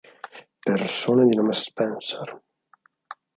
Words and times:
Persone 0.65 1.27
di 1.27 1.35
nome 1.35 1.53
Spencer 1.53 2.41